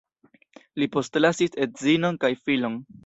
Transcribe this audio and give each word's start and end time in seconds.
Li 0.83 0.87
postlasis 0.95 1.55
edzinon 1.67 2.19
kaj 2.25 2.33
filon. 2.49 2.81